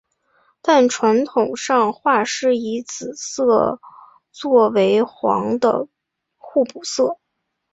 [0.63, 3.79] 但传统上画师以紫色
[4.31, 5.87] 作为黄的
[6.37, 7.19] 互补色。